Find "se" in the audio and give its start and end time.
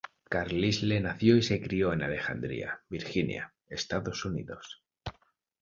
1.43-1.61